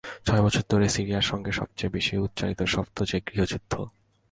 [0.25, 3.73] ছয় বছর ধরে সিরিয়ার সঙ্গে সবচেয়ে বেশি উচ্চারিত শব্দ যে গৃহযুদ্ধ।